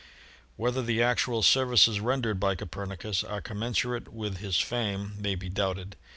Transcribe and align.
Whether 0.57 0.81
the 0.81 1.03
actual 1.03 1.43
services 1.43 1.99
rendered 1.99 2.39
by 2.39 2.55
Copernicus 2.55 3.23
are 3.23 3.39
commensurate 3.39 4.11
with 4.11 4.37
his 4.39 4.57
fame 4.57 5.13
may 5.19 5.35
be 5.35 5.47
doubted. 5.47 5.95